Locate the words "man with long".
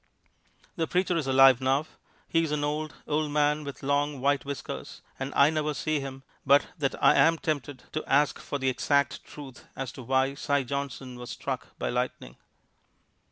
3.29-4.19